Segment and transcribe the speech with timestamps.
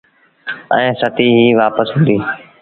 [0.73, 2.17] ائيٚݩ ستيٚ ئيٚ وآپس وهُڙي۔